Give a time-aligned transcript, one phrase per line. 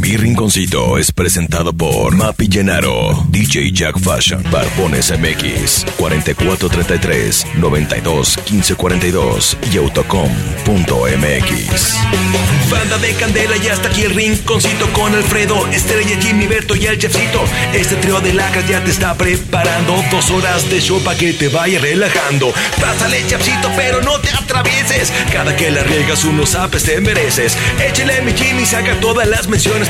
[0.00, 9.58] Mi Rinconcito es presentado por Mapi Llenaro, DJ Jack Fashion, Barbones MX, 4433 92 1542
[9.70, 10.30] y Autocom.mx.
[12.70, 16.98] Banda de Candela y hasta aquí el Rinconcito con Alfredo, Estrella, Jimmy, Berto y el
[16.98, 17.44] Chefcito.
[17.74, 21.48] Este trío de lacas ya te está preparando dos horas de show para que te
[21.48, 22.54] vaya relajando.
[22.80, 25.12] Pásale, Chefcito, pero no te atravieses.
[25.30, 27.58] Cada que la riegas unos apes te mereces.
[27.86, 29.89] Échale mi Jimmy, saca todas las menciones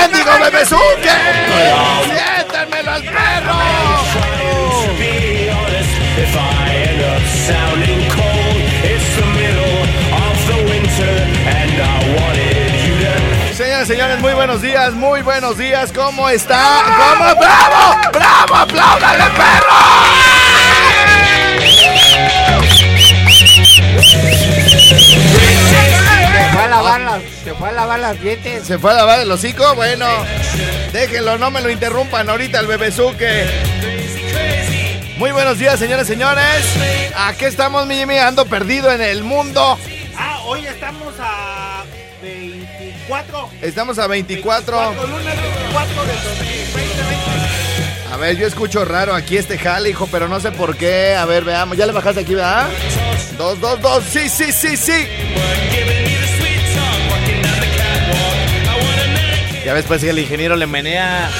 [0.00, 1.10] ¡Monta el mendigo bebezuque!
[2.06, 3.60] ¡Siéntenmelo al perro!
[13.54, 15.92] Señoras y señores, muy buenos días, muy buenos días.
[15.92, 16.82] ¿Cómo está?
[16.82, 17.34] ¿Cómo?
[17.34, 18.00] ¡Bravo!
[18.10, 18.54] ¡Bravo!
[18.54, 20.39] ¡Apláudale, Se
[27.60, 28.66] fue a lavar las dientes.
[28.66, 29.74] ¿Se fue a lavar el hocico?
[29.74, 30.06] Bueno,
[30.94, 33.44] déjenlo, no me lo interrumpan ahorita el bebezuque.
[35.18, 36.64] Muy buenos días, señores y señores.
[37.14, 39.78] Aquí estamos, mi Jimmy, ando perdido en el mundo.
[40.16, 41.84] Ah, hoy estamos a
[42.22, 43.50] 24.
[43.60, 44.94] Estamos a 24.
[44.94, 47.00] lunes 24 del 2020.
[48.10, 51.14] A ver, yo escucho raro aquí este jale, hijo, pero no sé por qué.
[51.14, 51.76] A ver, veamos.
[51.76, 52.70] ¿Ya le bajaste aquí, verdad?
[53.36, 54.02] Dos, dos, dos.
[54.04, 55.06] Sí, sí, sí, sí.
[59.70, 61.30] Ya ves, pues que el ingeniero le menea.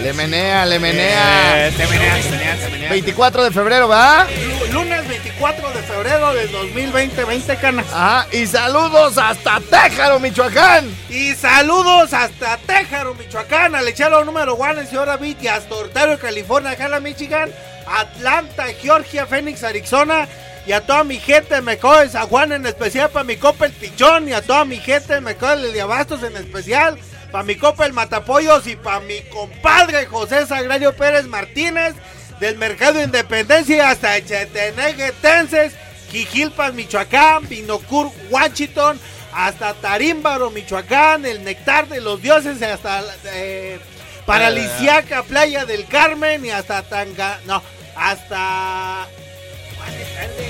[0.00, 1.66] Le menea, le menea.
[1.66, 2.90] Eh, te meneas, te meneas, te meneas.
[2.90, 4.24] 24 de febrero, ¿va?
[4.70, 7.86] Lunes 24 de febrero del 2020, 20 canas.
[7.92, 8.28] Ajá.
[8.30, 10.88] Y saludos hasta Téjaro, Michoacán.
[11.10, 16.20] Y saludos hasta Téjaro, Michoacán, al echaro número 1 en Ciudad Beach y hasta Ontario,
[16.20, 17.50] California, Jala, Michigan,
[17.84, 20.28] Atlanta, Georgia, Phoenix, Arizona.
[20.68, 23.72] Y a toda mi gente me coge San Juan en especial, para mi copa el
[23.72, 24.28] Pichón.
[24.28, 26.96] Y a toda mi gente me coge el de Abastos en especial,
[27.30, 31.94] para mi copa el Matapollos y para mi compadre José Sagrario Pérez Martínez
[32.40, 35.74] del Mercado Independencia hasta Chetenegue, Tenses,
[36.10, 38.98] Quijilpas, Michoacán, Binocur, Washington,
[39.32, 43.78] hasta Tarímbaro, Michoacán, el Nectar de los Dioses, hasta eh,
[44.24, 47.62] Paralisiaca, Playa del Carmen y hasta Tanga, no,
[47.96, 49.06] hasta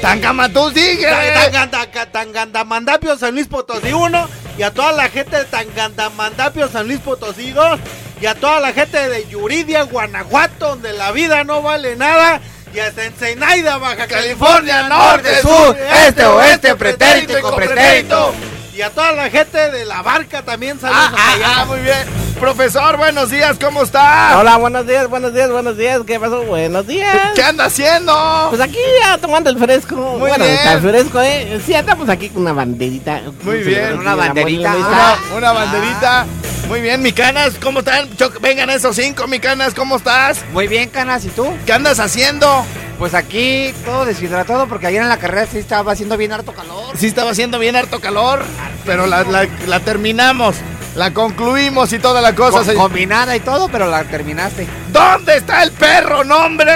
[0.00, 1.06] Tangamatú, sigue.
[1.52, 7.00] Tanganda- Tangandamandapio, San Luis Potosí 1 y a toda la gente de Tangandamandapio, San Luis
[7.00, 7.80] Potosí 2
[8.20, 12.41] y a toda la gente de Yuridia, Guanajuato, donde la vida no vale nada
[12.74, 15.76] y hasta Ensenaida, Baja California, Norte, Sur,
[16.06, 18.34] Este, Oeste, Pretérito y Copretérito
[18.76, 21.47] y a toda la gente de la barca también saludos Ah, ah, allá.
[21.60, 22.26] ah, muy bien.
[22.38, 24.38] Profesor, buenos días, ¿cómo está?
[24.38, 26.00] Hola, buenos días, buenos días, buenos días.
[26.06, 26.42] ¿Qué pasó?
[26.42, 27.16] Buenos días.
[27.34, 28.12] ¿Qué anda haciendo?
[28.50, 29.94] Pues aquí ya tomando el fresco.
[29.97, 30.56] Muy bueno, bien.
[30.56, 31.60] está el fresco, ¿eh?
[31.65, 33.22] Sí, andamos aquí con una banderita.
[33.42, 33.98] Muy bien.
[33.98, 34.75] Una banderita.
[34.76, 36.26] Una, una banderita.
[36.69, 38.10] Muy bien, mi canas, ¿cómo están?
[38.16, 40.44] Choc- vengan esos cinco, mi canas, ¿cómo estás?
[40.53, 41.47] Muy bien, Canas, ¿y tú?
[41.65, 42.66] ¿Qué andas haciendo?
[42.98, 46.96] Pues aquí todo deshidratado porque ayer en la carrera sí estaba haciendo bien harto calor.
[46.96, 48.42] Sí estaba haciendo bien harto calor,
[48.86, 50.56] pero la, la- la terminamos,
[50.94, 52.58] la concluimos y toda la cosa.
[52.58, 54.66] Co- se- combinada y todo, pero la terminaste.
[54.92, 56.72] ¿Dónde está el perro nombre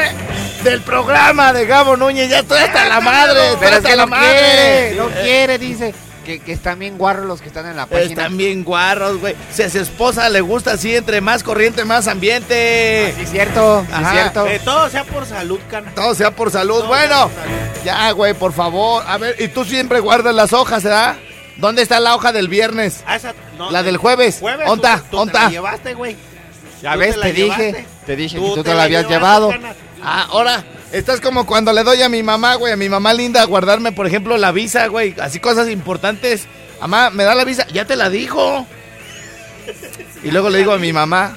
[0.62, 2.28] del programa de Gabo Núñez?
[2.28, 4.94] Ya estoy hasta la madre, Pero es que la no quiere, madre.
[4.98, 5.94] no quiere, dice.
[6.24, 8.08] Que, que están bien guarros los que están en la página.
[8.10, 9.34] Están bien guarros, güey.
[9.52, 13.12] Si a su esposa le gusta así, entre más corriente, más ambiente.
[13.16, 14.46] Sí, es cierto, sí, es cierto.
[14.64, 15.92] Todo sea por salud, cana.
[15.94, 16.80] Todo sea por salud.
[16.80, 17.84] Todo bueno, sea por salud.
[17.84, 19.02] ya, güey, por favor.
[19.06, 21.16] A ver, y tú siempre guardas las hojas, ¿verdad?
[21.56, 23.02] ¿Dónde está la hoja del viernes?
[23.06, 24.38] Ah, esa- no, La del jueves.
[24.40, 25.02] Jueves, ¿Onta?
[25.10, 26.16] tú- tú te la llevaste, güey.
[26.82, 27.86] Ya ves, te dije, llevaste.
[28.06, 29.50] te dije que tú te te la habías llevado.
[29.50, 29.74] cana.
[30.02, 33.42] Ah, ahora, estás como cuando le doy a mi mamá, güey, a mi mamá linda,
[33.42, 35.14] a guardarme, por ejemplo, la visa, güey.
[35.20, 36.46] Así cosas importantes.
[36.80, 37.66] Mamá, ¿me da la visa?
[37.72, 38.66] Ya te la dijo.
[40.22, 41.36] Y luego le digo a mi mamá,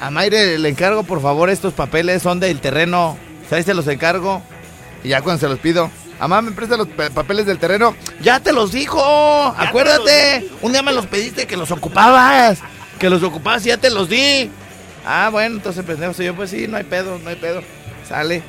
[0.00, 3.16] a Mayre le encargo, por favor, estos papeles son del terreno.
[3.48, 3.66] ¿Sabes?
[3.66, 4.42] Te los encargo.
[5.02, 5.90] Y ya cuando se los pido,
[6.20, 7.94] Mamá, me presta los pa- papeles del terreno.
[8.22, 9.54] Ya te los dijo.
[9.58, 10.48] te Acuérdate.
[10.62, 12.60] Un día me los pediste que los ocupabas.
[12.98, 14.48] Que los ocupabas y ya te los di.
[15.04, 17.62] Ah, bueno, entonces pendejo yo, pues sí, no hay pedo, no hay pedo.
[18.08, 18.42] Sale.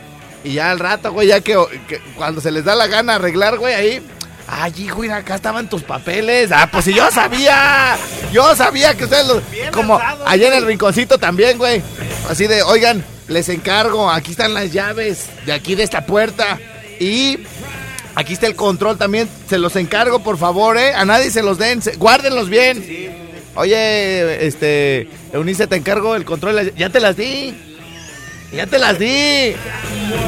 [0.45, 1.57] Y ya al rato, güey, ya que,
[1.87, 4.01] que cuando se les da la gana arreglar, güey, ahí.
[4.47, 6.51] Ay, hijo, mira, acá estaban tus papeles.
[6.53, 7.97] Ah, pues si yo sabía.
[8.31, 9.49] Yo sabía que ustedes los.
[9.49, 11.81] Bien como allá en el rinconcito también, güey.
[12.29, 16.59] Así de, oigan, les encargo, aquí están las llaves de aquí de esta puerta.
[16.99, 17.39] Y
[18.13, 19.27] aquí está el control también.
[19.49, 20.93] Se los encargo, por favor, ¿eh?
[20.93, 21.81] A nadie se los den.
[21.81, 22.85] se- guárdenlos bien.
[23.55, 26.71] Oye, este, Eunice, te encargo el control.
[26.75, 27.55] Ya te las di.
[28.55, 29.53] Ya te las di.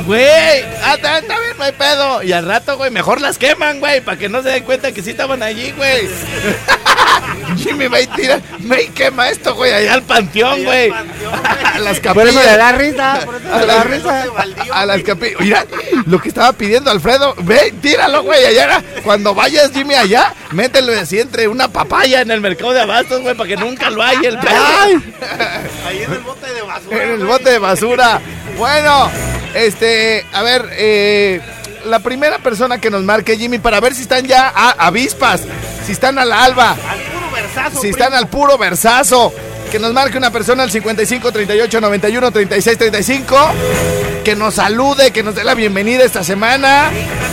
[0.06, 2.24] Güey, ah, está, bien, no hay pedo.
[2.24, 5.02] Y al rato, güey, mejor las queman, güey, para que no se den cuenta que
[5.02, 6.10] sí estaban allí, güey.
[7.58, 10.92] Jimmy va y tira, me y quema esto, güey, allá al panteón, güey.
[11.74, 12.30] A las Por capillas.
[12.36, 13.20] eso le da risa.
[13.26, 14.26] Por eso A le da las, risa.
[14.74, 15.40] a las capillas.
[15.40, 15.66] Mira,
[16.06, 18.64] lo que estaba pidiendo Alfredo, ve, tíralo, güey, allá.
[18.64, 23.22] era- Cuando vayas, Jimmy, allá, mételo así entre una papaya en el mercado de abastos,
[23.22, 25.14] güey, para que nunca lo haya el ¡Ay!
[25.88, 27.04] Ahí en el bote de basura.
[27.04, 28.22] En el bote de basura.
[28.58, 29.12] Bueno,
[29.54, 31.42] este, a ver, eh,
[31.86, 35.42] la primera persona que nos marque, Jimmy, para ver si están ya a avispas,
[35.86, 36.76] si están a la alba,
[37.58, 37.82] versazo.
[37.82, 38.18] si están primo.
[38.18, 39.34] al puro versazo.
[39.72, 43.36] Que nos marque una persona al 55 38 91 36 35.
[44.24, 46.90] Que nos salude, que nos dé la bienvenida esta semana.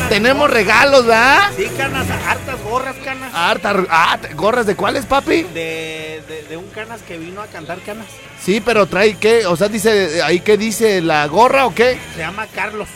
[0.08, 1.50] Tenemos regalos, ¿verdad?
[1.56, 3.30] Sí, canas, hartas gorras, canas.
[3.32, 5.44] Harta, ah, ¿gorras de cuáles, papi?
[5.44, 8.06] De, de, de un canas que vino a cantar canas.
[8.42, 11.98] Sí, pero trae qué, o sea, dice ahí qué dice la gorra o qué?
[12.14, 12.88] Se llama Carlos.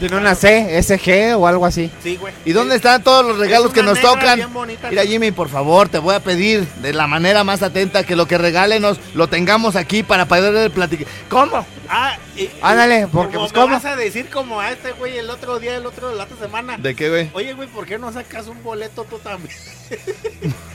[0.00, 1.90] Tiene una C, SG o algo así.
[2.02, 2.32] Sí, güey.
[2.46, 4.40] ¿Y dónde están todos los regalos que nos tocan?
[4.88, 8.26] Mira, Jimmy, por favor, te voy a pedir de la manera más atenta que lo
[8.26, 11.06] que regálenos lo tengamos aquí para poder platicar.
[11.28, 11.66] ¿Cómo?
[11.86, 13.74] Ah, y, Ándale, porque, como pues, ¿cómo?
[13.74, 16.36] vas a decir como a este güey el otro día, el otro de la otra
[16.38, 16.76] semana.
[16.78, 17.30] ¿De qué, güey?
[17.34, 19.54] Oye, güey, ¿por qué no sacas un boleto tú también?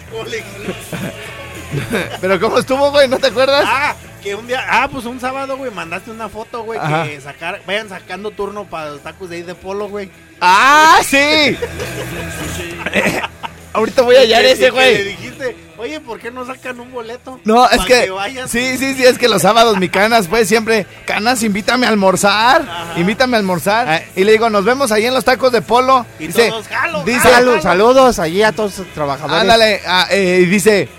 [2.21, 3.07] ¿Pero cómo estuvo, güey?
[3.07, 3.65] ¿No te acuerdas?
[3.67, 7.03] ah, que un día, ah, pues un sábado, güey, mandaste una foto, güey, Ajá.
[7.05, 10.09] que sacar, vayan sacando turno para los tacos de ahí de polo, güey.
[10.41, 11.57] ¡Ah, sí!
[13.75, 15.03] Ahorita voy a hallar que- ese, que Le güey.
[15.03, 17.39] dijiste, oye, ¿por qué no sacan un boleto?
[17.43, 18.09] No, es que.
[18.09, 18.49] vayas.
[18.49, 20.85] Sí, sí, sí, es que los sábados mi canas, pues siempre.
[21.05, 22.63] Canas, invítame a almorzar.
[22.97, 23.87] Invítame a almorzar.
[23.89, 24.01] Ah.
[24.15, 26.05] Y le digo, nos vemos ahí en los tacos de polo.
[26.19, 27.61] Y dice, todos, jalo, dice, jalo, Salud- jalo.
[27.61, 29.41] saludos allí a todos los trabajadores.
[29.41, 30.89] Ándale, ah, eh, y dice,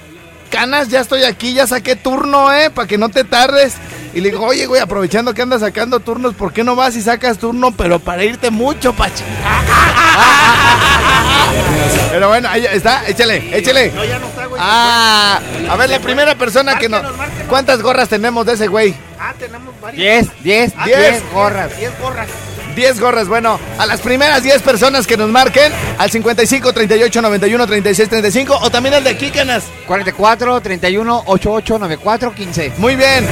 [0.57, 3.75] Canas, ya estoy aquí, ya saqué turno, eh, para que no te tardes.
[4.15, 7.03] Y le digo, oye, güey, aprovechando que andas sacando turnos, ¿por qué no vas y
[7.03, 9.23] sacas turno, pero para irte mucho, pachi?
[12.11, 13.93] pero bueno, ahí está, échale, échale.
[13.95, 14.63] No, ya no está, güey.
[14.65, 17.03] Ah, a ver, la primera persona que nos...
[17.51, 18.95] ¿Cuántas gorras tenemos de ese güey?
[19.21, 20.27] Ah, tenemos varias.
[20.43, 21.77] 10, 10, Ah, 10 gorras.
[21.79, 22.29] 10 gorras.
[22.77, 27.67] 10 gorras, bueno, a las primeras 10 personas que nos marquen al 55 38 91
[27.67, 29.65] 36 35 o también al de aquí, Canas.
[29.87, 32.73] 44, 31, 88, 94, 15.
[32.79, 33.27] Muy bien,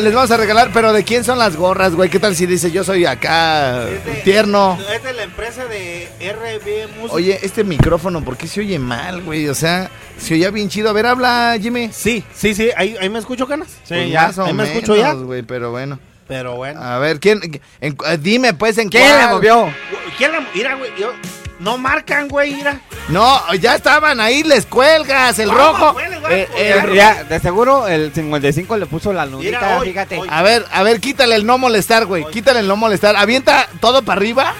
[0.00, 2.10] les vamos a regalar, pero ¿de quién son las gorras, güey?
[2.10, 4.78] ¿Qué tal si dice yo soy acá Es de- tierno?
[4.94, 7.12] Es de la empresa de RB Music.
[7.14, 9.48] Oye, este micrófono, ¿por qué se oye mal, güey?
[9.48, 10.90] O sea, se oía bien chido.
[10.90, 11.90] A ver, habla, Jimmy.
[11.92, 12.68] Sí, sí, sí.
[12.76, 13.68] Ahí, ahí me escucho, Canas.
[13.88, 15.14] Pues más o Ahí me menos, escucho ya.
[15.14, 15.98] güey, pero bueno.
[16.30, 16.80] Pero bueno.
[16.80, 17.40] A ver, ¿quién?
[17.80, 19.18] en- eh, dime, pues, ¿en ¿Quién cuál?
[19.18, 19.74] le movió?
[20.16, 20.46] ¿Quién la...
[20.54, 20.92] Mira, güey.
[20.96, 21.12] yo-
[21.58, 22.80] No marcan, güey, mira.
[23.08, 25.92] No, ya estaban ahí, les cuelgas, el ¿Cómo, rojo.
[25.94, 26.06] güey?
[26.30, 26.48] Eh,
[26.84, 30.18] el- Ya, de seguro el 55 le puso la lunita, Mira, hoy- fíjate.
[30.18, 32.24] hoy- A ver, a ver, quítale el no molestar, güey.
[32.30, 33.16] Quítale el no molestar.
[33.16, 34.54] Avienta todo para arriba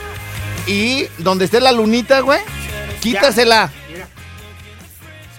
[0.66, 2.40] y donde esté la lunita, güey,
[3.00, 3.71] quítasela.
[3.92, 4.09] Mira.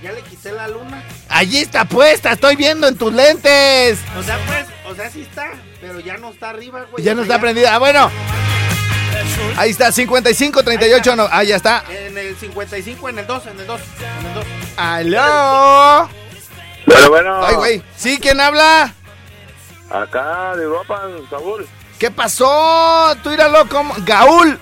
[0.02, 1.04] Ya le quité la luna.
[1.28, 4.00] Allí está puesta, estoy viendo en tus lentes.
[4.18, 5.50] O sea, pues, o sea, sí está,
[5.82, 7.04] pero ya no está arriba, güey.
[7.04, 7.74] Ya no está prendida.
[7.76, 8.12] Ah, bueno.
[9.58, 11.28] Ahí está, 55, 38, no.
[11.30, 11.84] Ah, ya está.
[11.90, 13.82] En el 55, en el 2, en el 2,
[14.20, 14.46] en el 2.
[14.78, 16.10] ¡Aló!
[16.86, 17.46] Bueno, bueno.
[17.46, 17.84] Ay, güey.
[17.98, 18.20] ¿Sí?
[18.22, 18.94] ¿Quién habla?
[19.90, 21.68] Acá de Europa, Saúl.
[22.00, 23.16] ¿Qué pasó?
[23.22, 23.94] Tú íralo como...
[24.06, 24.58] Gaúl.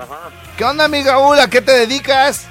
[0.00, 0.30] Ajá.
[0.56, 1.38] ¿Qué onda, mi Gaúl?
[1.38, 2.46] ¿A qué te dedicas?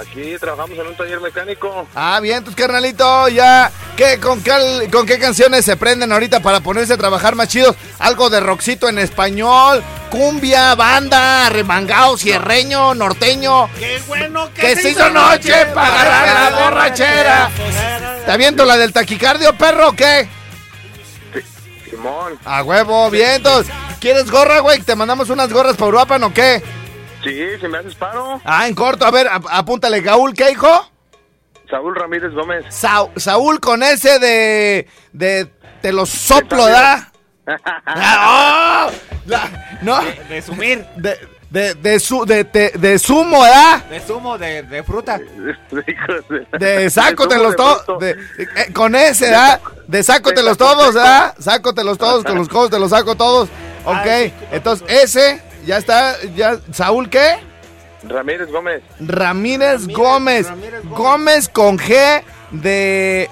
[0.00, 1.86] Aquí trabajamos en un taller mecánico.
[1.94, 3.70] Ah, bien, tus carnalito, ya.
[3.96, 7.76] ¿Qué, con, qué, ¿Con qué canciones se prenden ahorita para ponerse a trabajar más chidos?
[7.98, 13.70] Algo de rockcito en español, cumbia, banda, remangao, cierreño, norteño.
[13.78, 17.50] ¡Qué bueno que, Que se hizo noche para agarrar la borrachera.
[18.26, 20.28] ¿Te aviento la del taquicardio, perro, o qué?
[21.88, 22.38] Simón.
[22.44, 23.66] A huevo, vientos.
[24.00, 24.80] ¿Quieres gorra, güey?
[24.82, 26.62] ¿Te mandamos unas gorras para Uruapan o qué?
[27.30, 28.40] Sí, si me haces paro.
[28.44, 30.00] Ah, en corto, a ver, ap- apúntale.
[30.00, 30.90] Gaúl, ¿qué, hijo?
[31.70, 32.64] Saúl Ramírez Gómez.
[32.68, 34.86] Sa- Saúl con ese de...
[35.12, 35.50] de...
[35.82, 37.10] te lo soplo, ¿da?
[37.86, 38.92] Ah, ¡oh!
[39.26, 40.84] La- no, De sumir.
[40.96, 43.84] de- De, de, su, de, de, de zumo, ¿verdad?
[43.84, 45.18] De zumo de, de fruta.
[45.70, 48.02] De- De sácotelos todos.
[48.02, 48.16] eh,
[48.74, 49.60] Con ese, ¿verdad?
[49.86, 51.34] De sácotelos todos, ¿verdad?
[51.38, 53.48] Sácotelos todos, con los codos te los saco todos.
[53.84, 54.06] Ok,
[54.50, 57.36] entonces ese, ya está, ya, ¿Saúl qué?
[58.04, 58.82] Ramírez Gómez.
[59.00, 60.48] Ramírez, Gómez.
[60.48, 60.98] Ramírez Gómez.
[60.98, 63.28] Gómez con G de...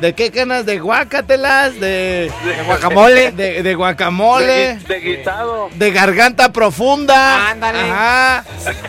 [0.00, 0.66] ¿De qué canas?
[0.66, 1.74] ¿De guacatelas?
[1.80, 3.30] ¿De, De guacamole.
[3.32, 4.46] de, de guacamole?
[4.46, 5.68] De, de guisado.
[5.74, 7.50] De garganta profunda.
[7.50, 7.78] Ándale.
[7.90, 8.44] Ajá.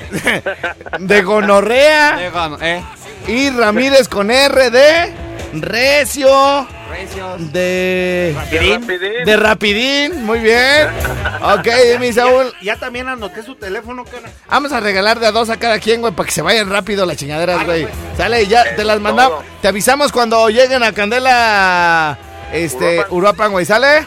[1.00, 2.16] De gonorrea.
[2.18, 2.84] De gano- eh.
[3.28, 5.14] Y Ramírez con R de
[5.54, 6.68] recio.
[6.90, 7.52] Recios.
[7.52, 8.36] De.
[8.52, 9.26] De rapidín.
[9.26, 10.26] De rapidín.
[10.26, 10.90] Muy bien.
[11.42, 11.68] Ok,
[12.00, 12.54] mi Saúl.
[12.62, 14.30] Ya también anoté su teléfono, cara.
[14.48, 17.06] Vamos a regalar de a dos a cada quien, güey, para que se vayan rápido
[17.06, 17.88] las chingaderas, güey.
[18.16, 19.44] Sale, y ya te las es mandamos.
[19.62, 22.18] Te avisamos cuando lleguen a Candela.
[22.54, 23.18] Este, Uruapan.
[23.18, 24.06] Uruapan, güey, ¿sale?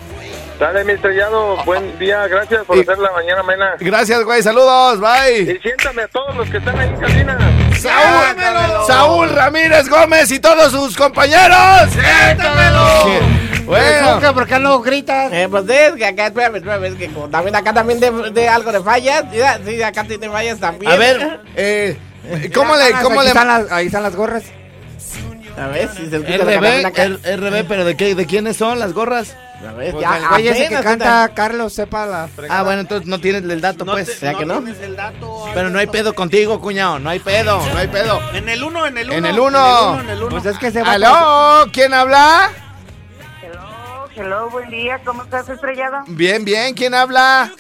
[0.59, 1.57] Dale, mi estrellado.
[1.65, 2.27] Buen día.
[2.27, 3.75] Gracias por Y- hacer la mañana amena.
[3.79, 5.43] Gracias, güey, saludos, bye.
[5.43, 7.39] Y siéntame a todos los que están ahí en cabina.
[7.81, 8.87] Saúl, ¡Siéntamelo!
[8.87, 11.89] Saúl Ramírez Gómez y todos sus compañeros.
[13.67, 14.35] Bueno, Bueno.
[14.35, 15.31] ¿Por qué no gritas?
[15.33, 18.49] Eh, pues es que acá, espérame, espérame, es que como también acá también de, de
[18.49, 20.91] algo de fallas, mira, sí, acá tiene fallas también.
[20.91, 21.97] a ver, eh,
[22.55, 24.43] ¿cómo le, cómo le, Están las, ahí están las gorras.
[25.57, 26.57] A ver, si se escucha la
[26.91, 26.93] RB.
[27.25, 29.37] R- RB, pero de qué, de quiénes son las gorras?
[29.61, 32.29] Pues ya, el güey ese que canta Carlos, sepa la.
[32.49, 34.07] Ah, bueno, entonces no tienes el dato, No pues.
[34.07, 34.63] te- ¿será que no?
[34.63, 38.21] tienes el dato, Pero no hay pedo contigo, cuñado, no hay pedo, no hay pedo.
[38.35, 39.17] En el 1, en el 1.
[39.19, 40.01] En el uno.
[40.01, 40.29] En el 1.
[40.29, 41.71] Pues es que se va ¿Aló?
[41.73, 42.51] ¿Quién habla?
[43.43, 45.01] Hello, hello, buen día.
[45.05, 46.05] ¿Cómo estás, estrellado?
[46.07, 47.51] Bien, bien, ¿quién habla?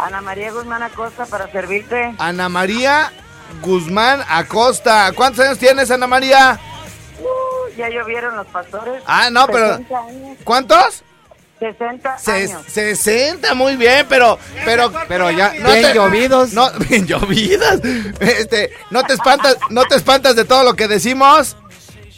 [0.00, 2.14] Ana María Guzmán Acosta para servirte.
[2.18, 3.12] Ana María
[3.62, 5.12] Guzmán Acosta.
[5.12, 6.58] ¿Cuántos años tienes, Ana María?
[7.78, 9.02] Ya llovieron los pastores.
[9.06, 10.38] Ah, no, pero- 60 años.
[10.44, 11.02] ¿Cuántos?
[11.60, 12.62] 60 Se- años.
[12.68, 16.52] 60, muy bien, pero, pero, Pero ya, No bien te- llovidos.
[16.52, 17.80] No, bien llovidas.
[18.20, 21.56] Este, no te espantas, no te espantas de todo lo que decimos.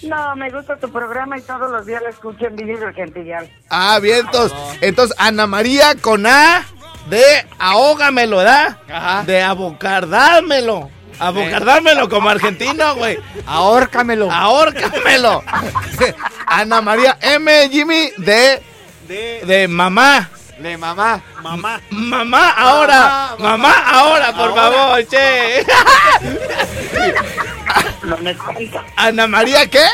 [0.03, 3.47] No, me gusta tu programa y todos los días lo escucho en Vivi del Gentillar.
[3.69, 6.65] Ah, bien, entonces, entonces Ana María con A
[7.11, 7.23] de
[7.59, 8.79] ahógamelo, ¿verdad?
[8.91, 9.23] Ajá.
[9.25, 10.91] De abocardármelo.
[11.21, 13.19] Abocardármelo como argentino, güey.
[13.47, 14.31] Ahórcamelo.
[14.31, 15.45] Ahórcamelo.
[16.47, 17.69] Ana María M.
[17.71, 18.63] Jimmy de,
[19.07, 20.29] De de mamá.
[20.59, 21.23] De mamá.
[21.43, 21.81] mamá.
[21.91, 25.65] Mamá ahora, mamá ahora, por favor, che.
[28.03, 28.85] No me cuenta.
[28.97, 29.85] Ana María, ¿qué?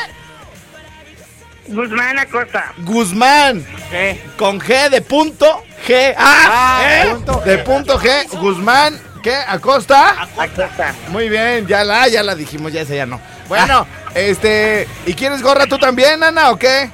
[1.68, 2.73] Guzmán Acosta.
[2.78, 3.66] Guzmán.
[3.90, 4.23] ¿Qué?
[4.38, 6.14] Con G de punto G.
[6.16, 7.09] Ah, Ah, ¿eh?
[7.11, 8.28] punto De punto G.
[8.38, 9.35] Guzmán, ¿qué?
[9.49, 10.23] Acosta.
[10.38, 10.95] Acosta.
[11.09, 13.21] Muy bien, ya la, ya la dijimos, ya esa ya no.
[13.49, 16.88] Bueno, este, ¿y quieres gorra tú también, Ana, o qué?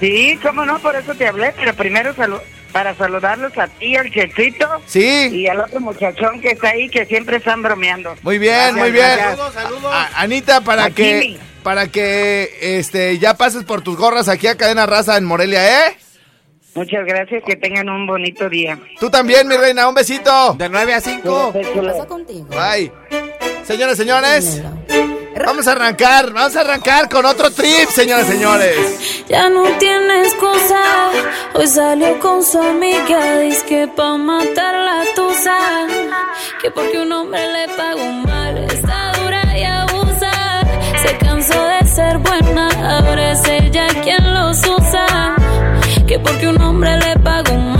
[0.00, 2.42] Sí, cómo no, por eso te hablé, pero primero salu-
[2.72, 7.06] para saludarlos a ti, al Chechito, Sí, y al otro muchachón que está ahí, que
[7.06, 8.14] siempre están bromeando.
[8.22, 9.06] muy bien, Gracias, muy bien.
[9.06, 9.30] gracias.
[9.38, 9.92] Saludos, saludos.
[9.94, 11.38] A- Anita, para A que, Jimmy.
[11.62, 15.96] para que, este, ya pases por tus gorras aquí a Cadena Raza en Morelia, ¿eh?
[16.74, 18.78] Muchas gracias, que tengan un bonito día.
[18.98, 20.54] Tú también, mi reina, un besito.
[20.54, 21.52] De 9 a 5.
[21.52, 22.06] Cuídate, chulo.
[22.06, 22.46] contigo?
[22.48, 22.92] Bye.
[23.64, 24.62] Señoras, señores,
[25.44, 29.24] vamos a arrancar, vamos a arrancar con otro trip, señoras, señores.
[29.28, 31.10] Ya no tiene excusa.
[31.54, 33.38] Hoy salió con su amiga.
[33.40, 35.56] Dice que pa' matar la tusa.
[36.60, 38.58] Que porque un hombre le pagó mal.
[38.58, 40.32] Está dura y abusa.
[41.02, 42.68] Se cansó de ser buena.
[42.98, 45.36] Ahora es ella quien los usa.
[46.10, 47.79] Que porque un hombre le pagó mal.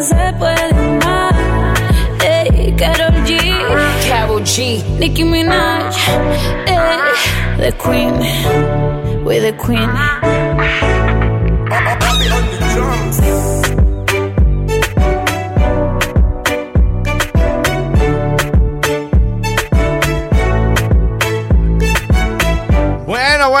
[0.00, 1.34] que a otra se puede amar.
[2.24, 3.38] Ey, Karol G,
[4.08, 5.96] Karol G, Nicki Minaj,
[6.66, 6.76] ey,
[7.58, 8.14] the Queen,
[9.24, 9.90] we're the Queen.
[11.68, 13.39] Bueno,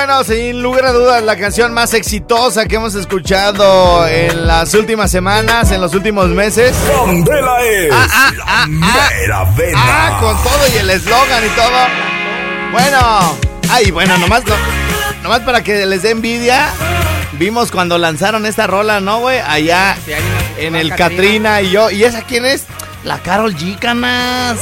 [0.06, 5.10] bueno, sin lugar a dudas, la canción más exitosa que hemos escuchado en las últimas
[5.10, 6.74] semanas, en los últimos meses.
[7.04, 9.78] Candela es Ah, ah, la ah, mera vena.
[9.78, 12.72] Ah, con todo y el eslogan y todo.
[12.72, 13.36] Bueno,
[13.70, 14.54] ay, bueno, nomás, no-
[15.22, 16.70] nomás para que les dé envidia.
[17.32, 19.38] Vimos cuando lanzaron esta rola, ¿no, güey?
[19.38, 19.98] Allá
[20.56, 21.90] en el Katrina y yo.
[21.90, 22.64] ¿Y esa quién es?
[23.04, 24.56] La Carol G, canas.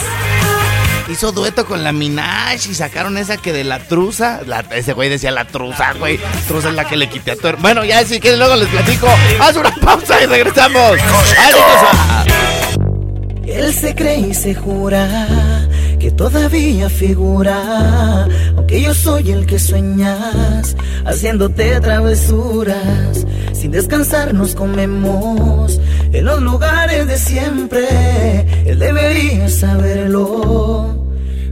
[1.08, 4.40] Hizo dueto con la Minaj y sacaron esa que de la truza.
[4.46, 6.18] La- ese güey decía la truza, güey.
[6.46, 9.08] Truza es la que le quité a tu Bueno, ya si quieren luego les platico.
[9.40, 10.98] Haz una pausa y regresamos.
[13.46, 15.08] Él se cree y se jura
[15.98, 23.26] que todavía figura, aunque yo soy el que sueñas, haciéndote travesuras.
[23.52, 25.80] Sin descansar nos comemos
[26.12, 27.86] en los lugares de siempre.
[28.66, 31.07] Él debería saberlo.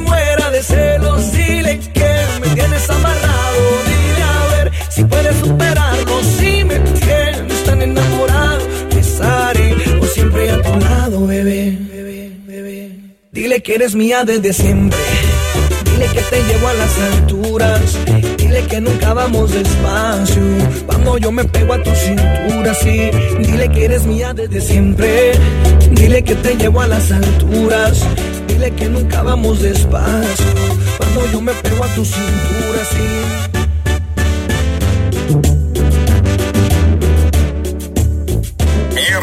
[0.00, 1.32] Muera de celos.
[1.32, 3.60] Dile que me tienes amarrado.
[3.86, 6.22] Dile a ver si puedes superarlo.
[6.38, 11.78] Si me tienes tan enamorado, te estaré por siempre a tu lado, bebé.
[11.92, 12.90] bebé, bebé.
[13.32, 14.98] Dile que eres mía desde siempre.
[15.84, 17.98] Dile que te llevo a las alturas.
[18.36, 20.42] Dile que nunca vamos despacio.
[20.86, 23.10] Cuando yo me pego a tu cintura, sí.
[23.40, 25.32] Dile que eres mía desde siempre.
[25.90, 28.04] Dile que te llevo a las alturas.
[28.58, 30.46] Dile que nunca vamos despacio.
[30.96, 32.98] Cuando yo me pego a tu cintura, sí.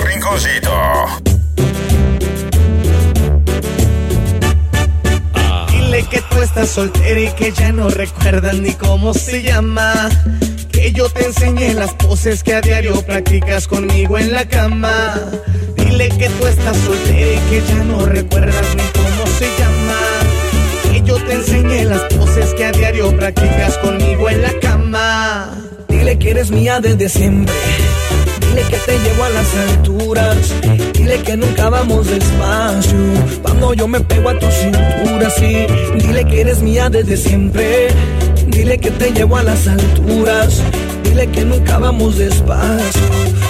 [0.05, 0.71] Rinconcito.
[5.69, 10.09] Dile que tú estás soltera y que ya no recuerdas ni cómo se llama.
[10.71, 15.19] Que yo te enseñé las poses que a diario practicas conmigo en la cama.
[15.75, 18.94] Dile que tú estás soltera y que ya no recuerdas ni cómo
[19.37, 19.99] se llama.
[20.91, 25.51] Que yo te enseñé las poses que a diario practicas conmigo en la cama.
[25.89, 27.53] Dile que eres mía desde siempre.
[28.41, 30.37] Dile que te llevo a las alturas.
[30.93, 32.97] Dile que nunca vamos despacio.
[33.41, 35.65] Cuando yo me pego a tu cintura, sí.
[35.97, 37.87] Dile que eres mía desde siempre.
[38.47, 40.61] Dile que te llevo a las alturas.
[41.15, 43.01] Dile que nunca vamos despacio.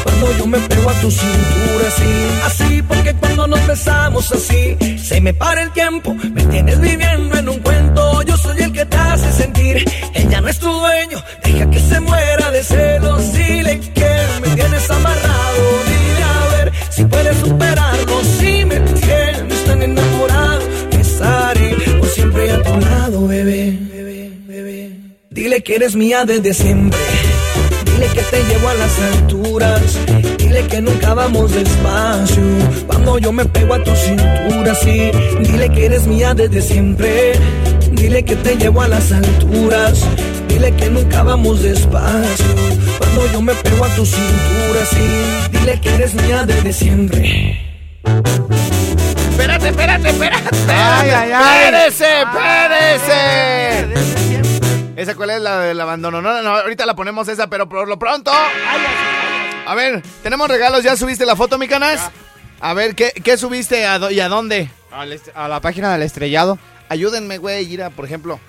[0.03, 2.27] Cuando yo me pego a tu cintura, sí.
[2.45, 6.13] Así porque cuando nos besamos así, se me para el tiempo.
[6.13, 8.21] Me tienes viviendo en un cuento.
[8.21, 9.83] Yo soy el que te hace sentir.
[10.13, 11.17] Ella no es tu dueño.
[11.43, 13.33] Deja que se muera de celos.
[13.33, 14.11] Dile que
[14.43, 15.63] me tienes amarrado.
[15.87, 18.23] Dile a ver si puedes superarlo.
[18.37, 23.79] Si me tienes tan enamorado, estaré por siempre a tu lado, bebé.
[25.31, 26.99] Dile que eres mía desde siempre.
[27.95, 29.81] Dile que te llevo a las alturas.
[30.37, 32.43] Dile que nunca vamos despacio.
[32.87, 35.11] Cuando yo me pego a tu cintura, sí.
[35.39, 37.39] Dile que eres mía desde siempre.
[37.91, 40.03] Dile que te llevo a las alturas.
[40.49, 42.45] Dile que nunca vamos despacio.
[42.97, 45.07] Cuando yo me pego a tu cintura, sí.
[45.51, 47.61] Dile que eres mía desde siempre.
[49.31, 50.49] Espérate, espérate, espérate.
[50.67, 51.63] Ay, ay, ay.
[51.63, 54.24] Espérese, espérese.
[54.95, 56.21] ¿Esa cuál es la del abandono?
[56.21, 58.31] No, no, ahorita la ponemos esa, pero por lo pronto.
[59.65, 60.83] A ver, tenemos regalos.
[60.83, 62.11] ¿Ya subiste la foto, mi canas?
[62.61, 64.69] A ver, ¿qué, qué subiste a y a dónde?
[65.33, 66.57] A la página del estrellado.
[66.87, 68.39] Ayúdenme, güey, ir a, por ejemplo,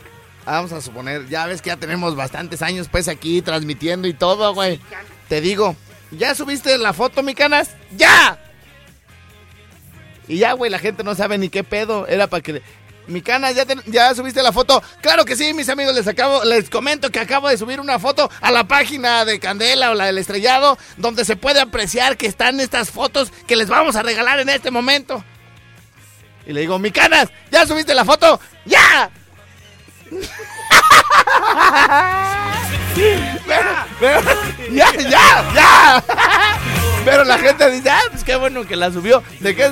[0.45, 4.55] vamos a suponer, ya ves que ya tenemos bastantes años pues aquí transmitiendo y todo,
[4.55, 4.81] güey.
[5.29, 5.75] Te digo,
[6.13, 7.71] ¿ya subiste la foto, mi canas?
[7.97, 8.39] ¡Ya!
[10.29, 12.07] Y ya, güey, la gente no sabe ni qué pedo.
[12.07, 12.63] Era para que...
[13.09, 14.83] Mi canas, ¿ya, ¿ya subiste la foto?
[15.01, 18.29] Claro que sí, mis amigos, les acabo, les comento que acabo de subir una foto
[18.41, 22.59] a la página de Candela o la del Estrellado, donde se puede apreciar que están
[22.59, 25.25] estas fotos que les vamos a regalar en este momento.
[26.47, 28.41] Y le digo, mi canas, ¿ya subiste la foto?
[28.65, 29.11] ¡Ya!
[34.71, 36.03] ya, ya, ya.
[37.07, 39.23] Pero la gente dice, ah, pues qué bueno que la subió.
[39.41, 39.71] ¿De qué,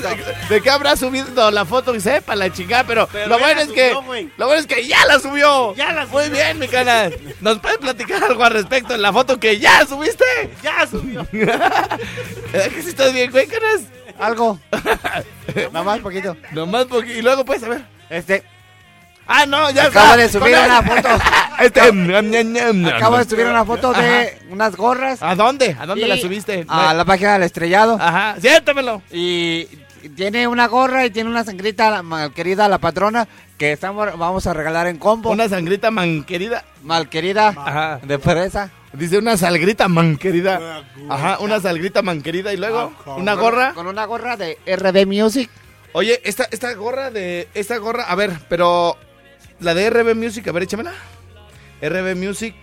[0.48, 1.94] de qué habrá subido la foto?
[1.94, 4.86] Y sepa la chingada, pero, Pero lo bueno es que subió, lo bueno es que
[4.86, 5.74] ya la subió.
[5.74, 7.12] Ya la Muy bien, mi canas.
[7.40, 10.24] ¿Nos puedes platicar algo al respecto de la foto que ya subiste?
[10.62, 11.26] Ya subió.
[11.32, 11.98] ¿Verdad
[12.52, 13.82] que sí estás bien, güey, canas?
[14.18, 14.60] Algo.
[15.72, 16.36] Nada más poquito.
[16.52, 17.18] Nomás porque...
[17.18, 17.84] Y luego, a ver.
[18.10, 18.44] Este,
[19.26, 20.16] Ah, no, ya Acabo está.
[20.16, 21.08] de subir una foto.
[21.60, 25.22] Este, ñam, ñam, ñam, acabo de subir una foto de unas gorras.
[25.22, 25.76] ¿A dónde?
[25.78, 26.64] ¿A dónde la subiste?
[26.68, 27.96] A la página del estrellado.
[28.00, 29.02] Ajá, siéntamelo.
[29.12, 29.66] Y
[30.16, 34.88] tiene una gorra y tiene una sangrita, malquerida la patrona, que estamos, vamos a regalar
[34.88, 35.30] en combo.
[35.30, 36.64] Una sangrita manquerida.
[36.82, 38.00] malquerida Ajá.
[38.02, 38.70] de fresa.
[38.92, 40.82] Dice una salgrita manquerida.
[41.08, 43.74] Ajá, una salgrita manquerida y luego una gorra.
[43.74, 45.48] Con una gorra de RB Music.
[45.92, 47.48] Oye, esta, esta gorra de.
[47.54, 48.96] Esta gorra, a ver, pero.
[49.60, 50.92] La de RB Music, a ver, échamela.
[51.82, 52.54] RB Music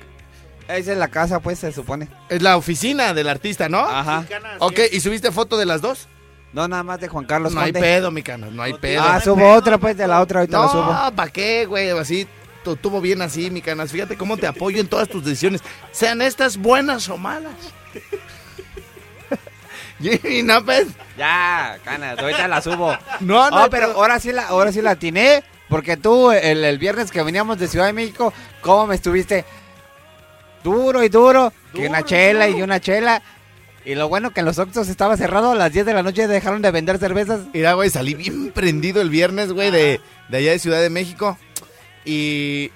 [0.68, 2.08] Esa es la casa, pues, se supone.
[2.30, 3.80] es la oficina del artista, ¿no?
[3.80, 4.26] Ajá.
[4.60, 6.08] Ok, ¿y subiste foto de las dos?
[6.54, 9.02] No, nada más de Juan Carlos no hay pedo, mi cana, no hay pedo.
[9.02, 10.94] Ah, subo otra, pues, de la otra, ahorita la subo.
[10.94, 11.90] No, ¿para qué, güey?
[11.92, 12.28] Así
[12.64, 13.92] tu- tuvo bien así, mi canas.
[13.92, 17.54] Fíjate cómo te apoyo en todas tus decisiones, sean estas buenas o malas.
[20.02, 20.88] Jimmy, no, pues.
[21.18, 22.98] Ya, canas, ahorita la subo.
[23.20, 25.44] No, no, No, pero ahora sí la, ahora sí la atiné.
[25.72, 29.46] Porque tú, el, el viernes que veníamos de Ciudad de México, ¿cómo me estuviste?
[30.66, 31.54] Duro y duro.
[31.74, 33.24] que una chela y una chela.
[33.86, 36.28] Y lo bueno que en los Oxxos estaba cerrado a las 10 de la noche
[36.28, 37.40] dejaron de vender cervezas.
[37.54, 41.38] Mira, güey, salí bien prendido el viernes, güey, de, de allá de Ciudad de México.
[42.04, 42.70] Y,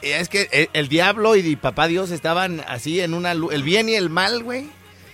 [0.00, 3.32] y es que el, el diablo y papá Dios estaban así en una...
[3.32, 4.70] El bien y el mal, güey.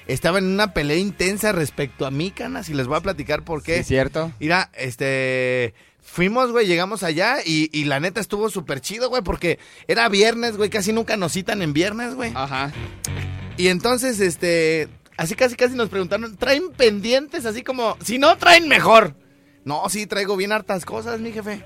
[0.07, 3.65] Estaban en una pelea intensa respecto a mí, canas, y les voy a platicar por
[3.65, 3.79] qué.
[3.79, 4.31] Sí, cierto.
[4.39, 5.75] Mira, este.
[6.07, 10.57] Fuimos, güey, llegamos allá y, y la neta estuvo súper chido, güey, porque era viernes,
[10.57, 12.33] güey, casi nunca nos citan en viernes, güey.
[12.35, 12.73] Ajá.
[13.59, 14.89] Y entonces, este.
[15.19, 17.45] Así casi casi nos preguntaron, ¿traen pendientes?
[17.45, 19.15] Así como, si no, traen mejor.
[19.65, 21.63] No, sí, traigo bien hartas cosas, mi jefe.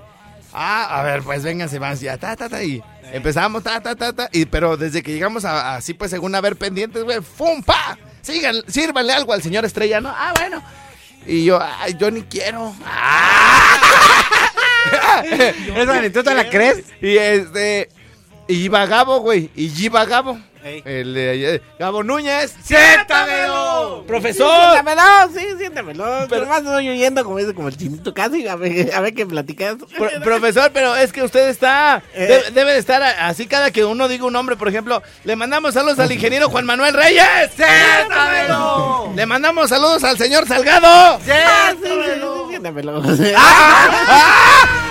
[0.52, 4.12] Ah, a ver, pues vénganse más ya, ta, ta, ta, y empezamos, ta, ta, ta,
[4.12, 7.62] ta, y pero desde que llegamos a, así, pues, según a ver pendientes, güey, ¡fum,
[7.62, 7.98] pa!
[8.22, 10.08] Sigan, sírvanle algo al señor Estrella, ¿no?
[10.08, 10.62] Ah, bueno.
[11.30, 12.74] Y yo, ay, yo ni quiero.
[15.76, 16.84] ¿Esa ni tú te la crees?
[17.00, 17.88] Y este,
[18.48, 20.38] y iba Gabo, güey, y iba Gabo.
[20.62, 20.82] Ey.
[20.84, 22.54] El de Gabo Núñez.
[22.62, 24.04] ¡Siéntamelo!
[24.06, 24.72] ¡Profesor!
[24.72, 25.02] Siéntamelo,
[25.34, 26.26] sí, siéntamelo.
[26.28, 28.46] Pero- más estoy oyendo como ese, como el chinito casi.
[28.46, 29.76] A ver, a ver qué platicas.
[29.96, 32.02] Pro- profesor, pero es que usted está.
[32.12, 32.26] Eh.
[32.26, 35.02] Debe, debe de estar así cada que uno diga un nombre, por ejemplo.
[35.24, 37.24] Le mandamos saludos al ingeniero Juan Manuel Reyes.
[37.56, 38.89] ¡Siéntamelo!
[39.20, 41.20] Le mandamos saludos al señor Salgado.
[41.20, 42.48] ¡Siéntamelo!
[42.48, 43.02] Siéntamelo.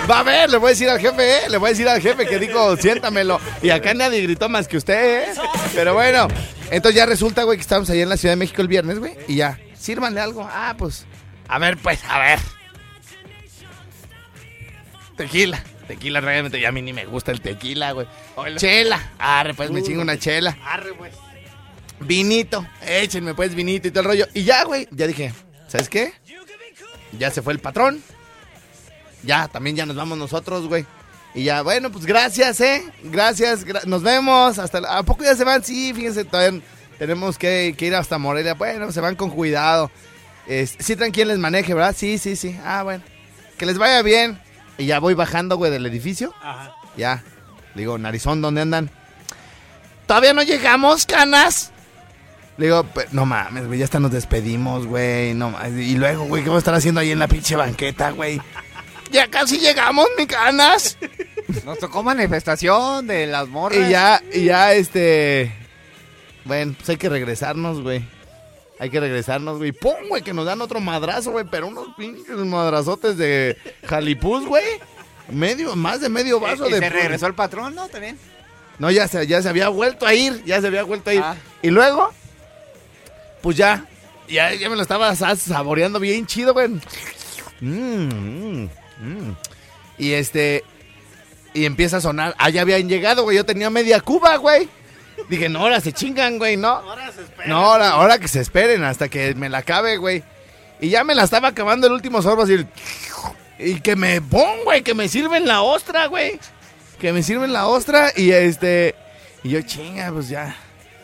[0.07, 1.49] Va a ver, le voy a decir al jefe, ¿eh?
[1.49, 3.41] Le voy a decir al jefe que dijo, siéntamelo.
[3.63, 5.33] Y acá nadie gritó más que usted, ¿eh?
[5.73, 6.27] Pero bueno,
[6.69, 9.17] entonces ya resulta, güey, que estamos allá en la Ciudad de México el viernes, güey.
[9.27, 10.47] Y ya, sírvanle algo.
[10.47, 11.07] Ah, pues,
[11.47, 12.37] a ver, pues, a ver.
[15.17, 15.63] Tequila.
[15.87, 18.05] Tequila, realmente, ya a mí ni me gusta el tequila, güey.
[18.57, 19.09] Chela.
[19.17, 20.55] Arre, pues me chingo una chela.
[20.63, 21.15] Arre, pues.
[22.01, 22.65] Vinito.
[22.85, 24.27] Échenme, pues, vinito y todo el rollo.
[24.33, 25.33] Y ya, güey, ya dije,
[25.67, 26.13] ¿sabes qué?
[27.17, 28.01] Ya se fue el patrón.
[29.23, 30.85] Ya, también ya nos vamos nosotros, güey.
[31.35, 32.83] Y ya, bueno, pues gracias, ¿eh?
[33.03, 34.57] Gracias, gra- nos vemos.
[34.59, 35.63] Hasta ¿A poco ya se van?
[35.63, 36.62] Sí, fíjense, todavía
[36.97, 38.53] tenemos que, que ir hasta Morelia.
[38.55, 39.91] Bueno, se van con cuidado.
[40.47, 41.95] Es- sí, traen quien les maneje, ¿verdad?
[41.97, 42.57] Sí, sí, sí.
[42.63, 43.03] Ah, bueno.
[43.57, 44.39] Que les vaya bien.
[44.77, 46.33] Y ya voy bajando, güey, del edificio.
[46.41, 46.73] Ajá.
[46.97, 47.23] Ya.
[47.75, 48.89] Digo, Narizón, ¿dónde andan?
[50.07, 51.71] Todavía no llegamos, canas.
[52.60, 55.34] Le digo, "Pe- no mames, güey, ya hasta nos despedimos, güey.
[55.34, 55.80] No mames.
[55.88, 58.39] Y luego, güey, ¿qué voy a estar haciendo ahí en la pinche banqueta, güey?
[59.12, 60.98] Ya casi llegamos, mi canas.
[61.65, 63.80] Nos tocó manifestación de las morras.
[63.88, 65.52] Y ya, y ya, este.
[66.45, 68.04] Bueno, pues hay que regresarnos, güey.
[68.78, 69.72] Hay que regresarnos, güey.
[69.72, 70.22] ¡Pum, güey!
[70.22, 71.45] Que nos dan otro madrazo, güey.
[71.50, 74.63] Pero unos pinches madrazotes de jalipús, güey.
[75.32, 76.80] Medio, más de medio vaso y de.
[76.80, 77.88] se regresó el patrón, ¿no?
[77.88, 78.17] También.
[78.80, 80.43] No, ya se, ya se había vuelto a ir.
[80.45, 81.22] Ya se había vuelto a ir.
[81.24, 81.36] Ah.
[81.62, 82.12] Y luego,
[83.41, 83.86] pues ya,
[84.28, 86.67] ya, ya me lo estaba sa- saboreando bien chido, güey.
[87.62, 88.69] Mm, mm,
[89.02, 89.36] mm.
[89.97, 90.63] Y este,
[91.54, 92.36] y empieza a sonar.
[92.38, 93.38] Ah, ya habían llegado, güey.
[93.38, 94.69] Yo tenía media cuba, güey.
[95.30, 96.82] Dije, no, ahora se chingan, güey, ¿no?
[97.49, 100.23] No, ahora, ahora que se esperen hasta que me la acabe, güey.
[100.80, 102.65] Y ya me la estaba acabando el último sorbo así.
[103.60, 106.39] Y que me pon, güey, que me sirven la ostra, güey.
[106.99, 108.95] Que me sirven la ostra y este...
[109.43, 110.56] Y yo, chinga, pues ya.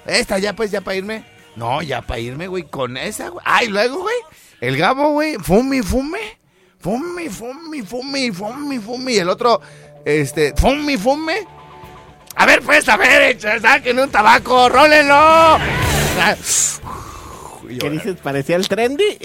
[0.06, 1.26] Esta ya, pues, ya para irme.
[1.56, 3.44] No, ya para irme, güey, con esa, güey.
[3.46, 4.15] Ay, luego, güey,
[4.62, 6.20] el gabo, güey, fume, fume.
[6.80, 9.13] Fume, fume, fume, fume, fume.
[9.13, 9.60] Y el otro,
[10.06, 11.36] este, fume, fume.
[12.36, 15.58] A ver, pues, a ver, saquen un tabaco, rólenlo.
[17.80, 18.18] ¿Qué dices?
[18.22, 19.18] ¿Parecía el trendy?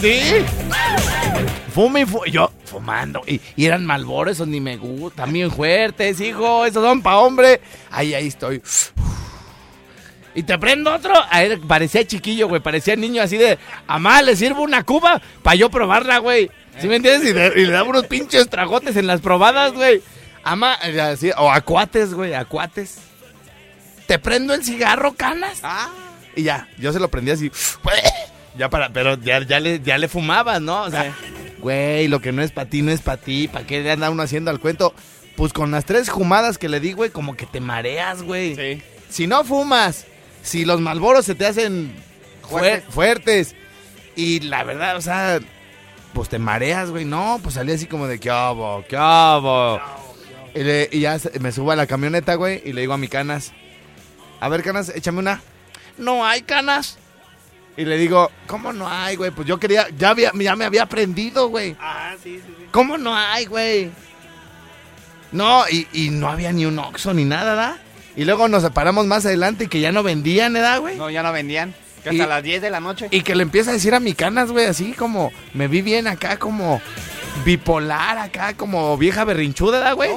[0.00, 0.20] Sí.
[1.72, 3.22] Fume y fu- yo fumando.
[3.26, 5.32] Y, y eran malbores, esos ni me gustan.
[5.32, 6.66] Bien fuertes, hijo.
[6.66, 7.60] Esos son pa' hombre.
[7.92, 8.60] Ahí, ahí estoy.
[10.34, 11.12] Y te prendo otro.
[11.30, 12.60] A él parecía chiquillo, güey.
[12.60, 13.58] Parecía niño así de.
[13.86, 16.50] Amá, le sirvo una cuba para yo probarla, güey.
[16.80, 17.30] ¿Sí me entiendes?
[17.30, 19.96] Y, de- y le daba unos pinches tragotes en las probadas, güey.
[20.84, 22.98] Eh, así, o acuates, güey, acuates.
[24.06, 25.60] Te prendo el cigarro, canas.
[26.36, 27.50] Y ya, yo se lo prendí así.
[28.56, 30.82] Ya para, pero ya, ya, le, ya le fumabas, ¿no?
[30.82, 31.14] O sea,
[31.60, 33.46] güey, lo que no es para ti, no es para ti.
[33.46, 34.92] ¿Para qué le anda uno haciendo al cuento?
[35.36, 38.56] Pues con las tres fumadas que le di, güey, como que te mareas, güey.
[38.56, 38.82] Sí.
[39.08, 40.04] Si no fumas,
[40.42, 41.94] si los malboros se te hacen
[42.42, 42.84] fuer- Fuertes.
[42.94, 43.54] fuertes,
[44.16, 45.40] y la verdad, o sea,
[46.12, 47.04] pues te mareas, güey.
[47.04, 48.84] No, pues salí así como de, ¿qué hago?
[48.88, 49.80] ¿Qué hago?
[50.54, 53.08] Y, le- y ya me subo a la camioneta, güey, y le digo a mi
[53.08, 53.52] canas,
[54.40, 55.40] a ver, canas, échame una.
[55.98, 56.98] No hay canas.
[57.76, 59.30] Y le digo, ¿cómo no hay, güey?
[59.30, 61.76] Pues yo quería, ya, había, ya me había aprendido, güey.
[61.80, 62.64] Ah, sí, sí, sí.
[62.72, 63.90] ¿Cómo no hay, güey?
[65.32, 67.78] No, y, y no había ni un Oxxo ni nada, ¿da?
[68.16, 70.96] Y luego nos separamos más adelante y que ya no vendían, ¿verdad, güey?
[70.96, 71.74] No, ya no vendían.
[72.02, 73.08] Que Y- hasta las 10 de la noche.
[73.10, 76.06] Y que le empieza a decir a mi canas, güey, así como, me vi bien
[76.06, 76.80] acá como
[77.44, 80.10] bipolar, acá como vieja berrinchuda, ¿da, güey?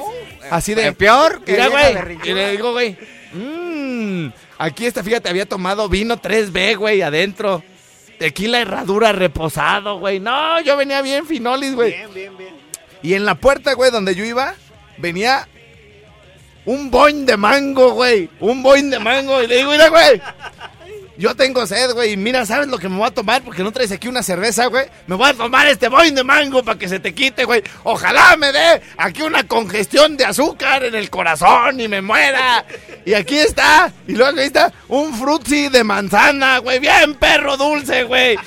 [0.51, 0.87] así de...
[0.87, 2.17] eh, peor que Mira, güey.
[2.23, 2.97] Y le digo, güey,
[3.33, 4.27] mmm,
[4.57, 7.63] aquí está, fíjate, había tomado vino 3B, güey, adentro.
[8.19, 10.19] Tequila herradura reposado, güey.
[10.19, 11.91] No, yo venía bien finolis, güey.
[11.91, 12.53] Bien, bien, bien.
[13.01, 14.53] Y en la puerta, güey, donde yo iba,
[14.97, 15.47] venía
[16.65, 18.29] un boing de mango, güey.
[18.39, 19.41] Un boing de mango.
[19.41, 20.21] Y le digo, mira, güey.
[21.15, 22.13] Yo tengo sed, güey.
[22.13, 23.43] y Mira, ¿sabes lo que me voy a tomar?
[23.43, 24.85] Porque no traes aquí una cerveza, güey.
[25.05, 27.61] Me voy a tomar este boing de mango para que se te quite, güey.
[27.83, 32.65] Ojalá me dé aquí una congestión de azúcar en el corazón y me muera.
[33.05, 33.93] Y aquí está.
[34.07, 36.79] Y luego ahí está un frutzi de manzana, güey.
[36.79, 38.37] Bien perro dulce, güey.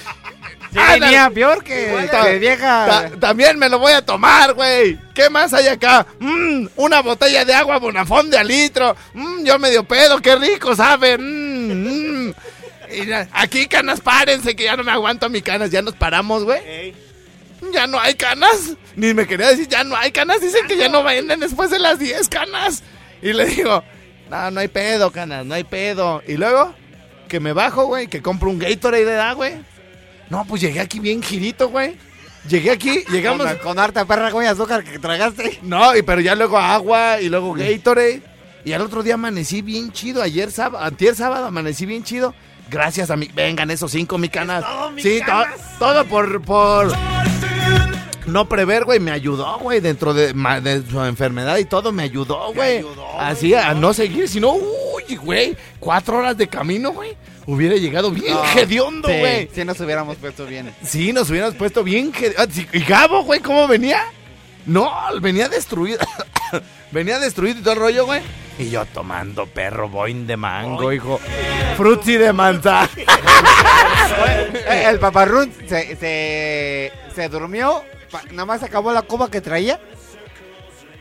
[0.76, 2.86] Ah, venía peor que, vieja.
[2.86, 4.98] Ta- también me lo voy a tomar, güey.
[5.14, 6.06] ¿Qué más hay acá?
[6.18, 8.96] Mm, una botella de agua Bonafón de a litro.
[9.14, 11.16] Mm, yo medio pedo, qué rico, ¿sabe?
[11.18, 12.34] Mm, mm.
[12.92, 15.70] Y ya- aquí, canas, párense, que ya no me aguanto mi canas.
[15.70, 16.60] Ya nos paramos, güey.
[16.66, 16.94] Ey.
[17.72, 18.74] Ya no hay canas.
[18.94, 20.40] Ni me quería decir, ya no hay canas.
[20.40, 22.82] Dicen que ya no venden después de las 10 canas.
[23.22, 23.82] Y le digo,
[24.30, 26.22] no, no hay pedo, canas, no hay pedo.
[26.28, 26.74] Y luego,
[27.28, 29.54] que me bajo, güey, que compro un Gatorade de edad, güey.
[30.30, 31.96] No, pues llegué aquí bien girito, güey.
[32.48, 33.46] Llegué aquí, llegamos.
[33.46, 35.58] Con, con harta perra con azúcar que tragaste.
[35.62, 38.22] No, y pero ya luego agua y luego Gatorade.
[38.64, 40.22] Y al otro día amanecí bien chido.
[40.22, 42.34] Ayer sábado, antier sábado amanecí bien chido.
[42.68, 43.26] Gracias a mi.
[43.28, 44.64] Vengan esos cinco, mi canas.
[44.64, 45.78] todo, mi sí, to- canas.
[45.78, 46.42] todo por.
[46.42, 46.92] por
[48.26, 52.02] no prever, güey, me ayudó, güey, dentro de, ma- de su enfermedad y todo, me
[52.02, 52.78] ayudó, güey.
[52.78, 57.16] ayudó, Así, a no seguir, sino, uy, güey, cuatro horas de camino, güey.
[57.46, 59.48] Hubiera llegado bien No, hediondo, sí, güey.
[59.54, 60.74] Sí, nos hubiéramos puesto bien.
[60.85, 62.11] Sí, nos hubiéramos puesto bien.
[62.12, 64.02] que- ah, sí, ¿Y Gabo, güey, cómo venía?
[64.66, 66.00] No, venía destruido.
[66.90, 68.20] venía destruido y todo el rollo, güey.
[68.59, 71.20] Y yo tomando perro boing de mango, hijo.
[71.76, 72.88] Frutzi de manzana.
[74.68, 77.85] El paparrún se, se, se durmió.
[78.30, 79.78] Nada más acabó la cuba que traía.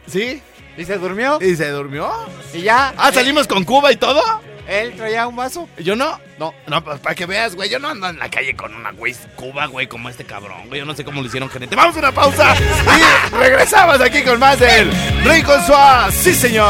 [0.07, 0.41] ¿Sí?
[0.77, 1.39] Y se durmió.
[1.41, 2.11] ¿Y se durmió?
[2.53, 2.93] Y ya.
[2.97, 4.21] Ah, salimos con Cuba y todo.
[4.67, 5.69] Él traía un vaso.
[5.77, 6.19] ¿Yo no?
[6.39, 6.53] No.
[6.67, 7.69] No, pues para que veas, güey.
[7.69, 10.79] Yo no ando en la calle con una güey Cuba, güey, como este cabrón, güey.
[10.79, 11.75] Yo no sé cómo lo hicieron gerente.
[11.75, 14.91] Vamos a una pausa y regresamos aquí con más del
[15.23, 16.15] Rico Suárez.
[16.15, 16.67] Sí, señor.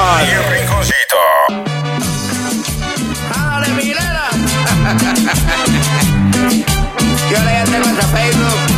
[3.34, 4.30] ¡Dale, Miguelera!
[7.32, 8.75] Yo ya tengo hasta Facebook.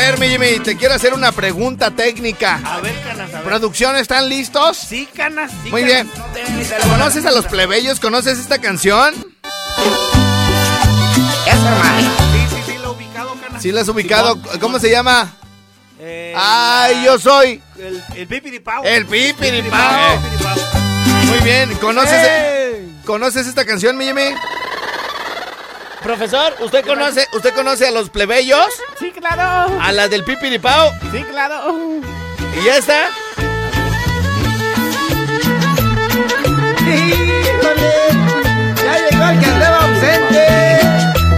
[0.00, 2.58] A ver, mi Jimmy, te quiero hacer una pregunta técnica.
[2.64, 3.42] A ver, canas, a ver.
[3.44, 4.78] ¿Producción están listos?
[4.78, 6.06] Sí, canas, sí, Muy canas.
[6.34, 6.68] bien.
[6.88, 8.00] ¿Conoces a los plebeyos?
[8.00, 9.12] ¿Conoces esta canción?
[9.14, 9.20] Sí,
[12.48, 13.62] sí, sí, lo he ubicado, canas.
[13.62, 14.38] Sí, la has ubicado.
[14.58, 15.34] ¿Cómo se llama?
[16.00, 17.60] Eh, Ay, yo soy.
[17.78, 18.82] El, el pipiripao.
[18.84, 20.18] El pipiripao.
[21.26, 21.74] Muy bien.
[21.76, 22.88] ¿Conoces, ¡Eh!
[23.04, 24.34] ¿conoces esta canción, mi Jimmy?
[26.02, 28.66] Profesor, ¿usted conoce, ¿usted conoce a los plebeyos?
[28.98, 29.78] Sí, claro.
[29.80, 30.90] ¿A la del pipiripao?
[31.12, 31.74] Sí, claro.
[32.60, 33.08] ¿Y ya está?
[38.82, 40.78] ¡Ya llegó el que andaba ausente!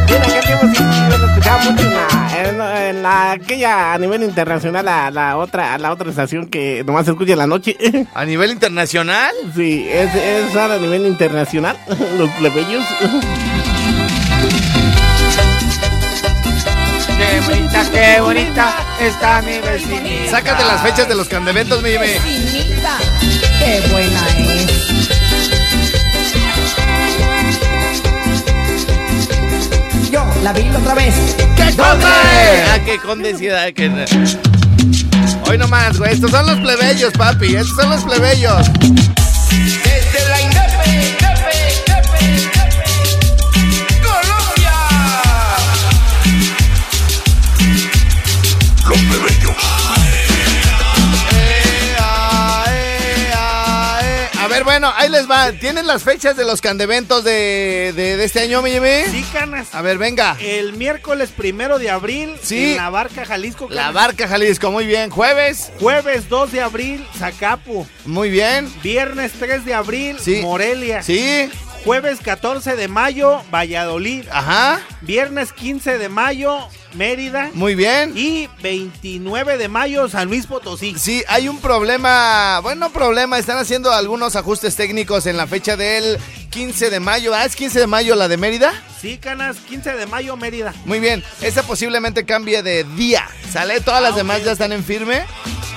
[0.07, 2.41] Mira, aquel tiempo sí, lo escuchaba mucho en la,
[2.89, 7.05] en, en la- aquella a nivel internacional, la, la otra, la otra estación que nomás
[7.07, 7.77] se escucha en la noche.
[8.15, 9.33] ¿A nivel internacional?
[9.55, 11.77] Sí, es, es a nivel internacional,
[12.19, 12.85] los plebeyos.
[17.23, 20.31] ¡Qué bonita, qué bonita está mi vecinita!
[20.31, 21.99] Sácate las fechas de los candeventos, mi mi.
[21.99, 22.99] Vecinita,
[23.59, 24.83] qué buena es.
[30.11, 31.15] Yo la vi la otra vez.
[31.57, 32.07] ¡Qué conde!
[32.07, 33.73] ¡Ah, qué condecida!
[33.73, 33.91] Que...
[35.49, 36.13] Hoy nomás, güey.
[36.13, 37.55] Estos son los plebeyos, papi.
[37.55, 38.67] Estos son los plebeyos.
[54.83, 55.53] Bueno, ahí les va.
[55.53, 59.05] ¿Tienen las fechas de los candeventos de, de, de este año, mi mi?
[59.13, 59.73] Sí, canas.
[59.77, 60.37] A ver, venga.
[60.41, 62.73] El miércoles primero de abril Sí.
[62.73, 63.69] en la Barca Jalisco.
[63.71, 63.93] La.
[63.93, 65.09] Barca Jalisco, muy bien.
[65.11, 67.87] Jueves, Jueves 2 de abril, Zacapu.
[68.07, 68.69] muy bien.
[68.83, 70.41] Viernes 3 de abril, Sí.
[70.43, 71.01] Morelia.
[71.05, 71.49] Sí,
[71.85, 74.25] Jueves 14 de mayo, Valladolid.
[74.33, 76.59] ajá, Viernes 15 de mayo,
[76.95, 77.51] Mérida.
[77.55, 78.13] muy bien.
[78.17, 80.95] Y 29 de mayo, San Luis Potosí.
[80.99, 86.19] Sí, hay un problema, bueno, problema, están haciendo algunos ajustes técnicos en la fecha del
[86.51, 87.35] 15 de mayo.
[87.35, 88.73] Ah, es 15 de mayo la de Mérida.
[89.01, 90.73] Sí, canas, 15 de mayo, Mérida.
[90.85, 93.81] Muy bien, esa posiblemente cambie de día, ¿sale?
[93.81, 95.23] Todas las Ah, demás ya están en firme.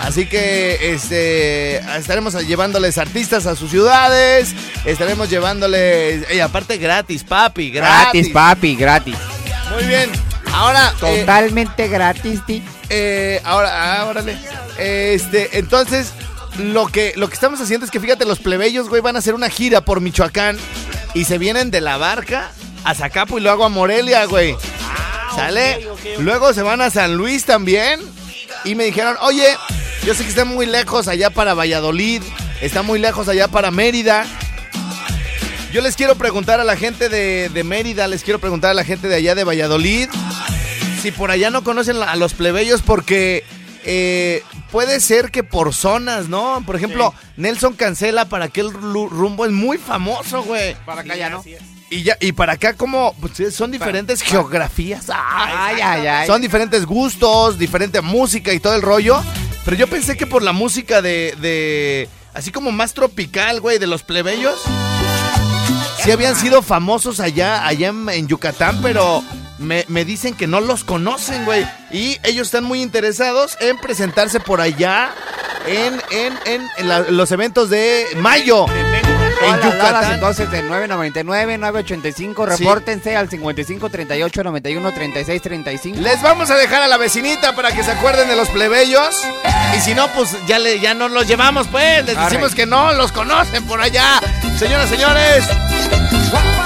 [0.02, 7.72] Así que este estaremos llevándoles artistas a sus ciudades, estaremos llevándoles, y aparte gratis, papi,
[7.72, 8.04] gratis.
[8.12, 9.16] Gratis, papi, gratis.
[9.74, 10.10] Muy bien.
[10.56, 12.64] Ahora eh, Totalmente gratis, ti.
[12.90, 14.38] Eh, ahora, ah, órale.
[14.78, 16.14] Este, entonces,
[16.58, 19.34] lo que, lo que estamos haciendo es que fíjate, los plebeyos, güey, van a hacer
[19.34, 20.58] una gira por Michoacán
[21.14, 22.52] y se vienen de la barca
[22.86, 24.56] a Zacapu y luego a Morelia, güey.
[25.36, 25.88] ¿Sale?
[25.90, 26.20] ok.
[26.20, 28.00] Luego se van a San Luis también.
[28.64, 29.58] Y me dijeron, oye,
[30.06, 32.24] yo sé que está muy lejos allá para Valladolid,
[32.62, 34.26] está muy lejos allá para Mérida.
[35.74, 38.86] Yo les quiero preguntar a la gente de, de Mérida, les quiero preguntar a la
[38.86, 40.10] gente de allá de Valladolid,
[41.06, 43.44] si por allá no conocen a los plebeyos, porque
[43.84, 44.42] eh,
[44.72, 46.64] puede ser que por zonas, ¿no?
[46.66, 50.76] Por ejemplo, Nelson Cancela para aquel rumbo es muy famoso, güey.
[50.84, 51.44] Para acá ya no.
[51.92, 55.06] Y, ya, y para acá como pues, son diferentes geografías.
[55.14, 56.26] Ay, ay, ay.
[56.26, 59.22] Son diferentes gustos, diferente música y todo el rollo.
[59.64, 63.86] Pero yo pensé que por la música de, de así como más tropical, güey, de
[63.86, 64.60] los plebeyos,
[66.04, 69.24] sí habían sido famosos allá, allá en, en Yucatán, pero
[69.58, 71.66] me, me dicen que no los conocen, güey.
[71.92, 75.12] Y ellos están muy interesados en presentarse por allá
[75.68, 78.66] en, en, en, en la- los eventos de mayo.
[79.42, 80.14] En Yucatán.
[80.14, 82.64] entonces de 999, 985, Sí.
[82.64, 86.00] repórtense al 55 38 91 36 35.
[86.00, 89.14] Les vamos a dejar a la vecinita para que se acuerden de los plebeyos.
[89.78, 92.06] Y si no, pues ya, le, ya nos los llevamos, pues.
[92.06, 92.30] Les Arre.
[92.30, 94.20] decimos que no, los conocen por allá.
[94.58, 95.44] Señoras, señores.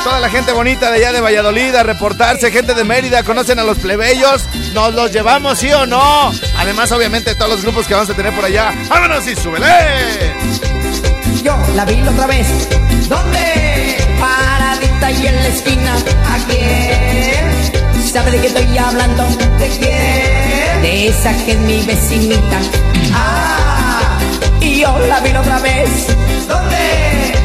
[0.04, 3.64] Toda la gente bonita de allá de Valladolid a reportarse, gente de Mérida, conocen a
[3.64, 6.32] los plebeyos, nos los llevamos, sí o no.
[6.58, 8.74] Además, obviamente, todos los grupos que vamos a tener por allá.
[8.90, 9.66] ¡Vámonos y súbele!
[11.44, 12.48] Yo la vi otra vez.
[13.10, 13.98] ¿Dónde?
[14.20, 15.96] Paradita y en la esquina.
[15.96, 18.10] ¿A quién?
[18.12, 19.24] ¿Sabe de qué estoy hablando?
[19.58, 20.82] ¿De quién?
[20.82, 22.60] De esa que es mi vecinita.
[23.14, 24.18] Ah,
[24.62, 26.08] y yo la vi otra vez.
[26.48, 27.39] ¿Dónde?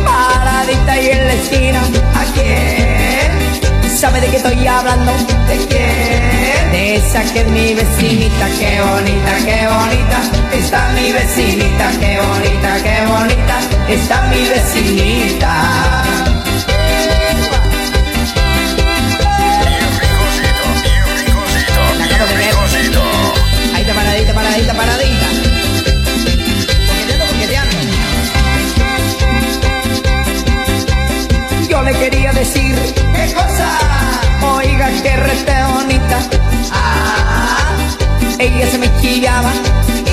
[0.65, 1.83] Paradita y en la esquina.
[2.15, 3.99] ¿A quién?
[3.99, 5.13] ¿Sabe de qué estoy hablando?
[5.47, 6.73] ¿De quién?
[6.73, 10.23] De esa que es mi vecinita, qué bonita, qué bonita.
[10.57, 13.61] Está mi vecinita, qué bonita, qué bonita.
[13.89, 16.03] Está mi vecinita.
[23.75, 25.04] Ahí paradita, paradita, paradita.
[32.35, 33.69] Decir qué cosa.
[34.57, 36.19] Oiga, qué rete bonita.
[36.73, 37.77] Ah,
[38.39, 39.53] ella se me chillaba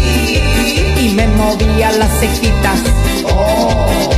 [0.01, 2.80] y, y me movía las cejitas.
[3.26, 4.09] Oh,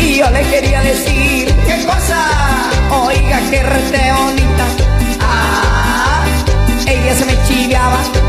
[0.00, 2.18] y yo le quería decir qué cosa.
[3.04, 4.64] Oiga, qué rete bonita.
[5.20, 6.24] Ah,
[6.86, 8.19] ella se me chiviaba y,